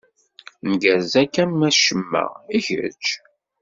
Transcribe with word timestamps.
Ngerrez 0.69 1.13
akka 1.21 1.41
am 1.47 1.61
acema. 1.69 2.25
I 2.57 2.59
kečč? 2.65 3.05